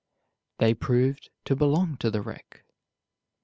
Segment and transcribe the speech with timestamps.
[0.57, 2.63] They proved to belong to the wreck.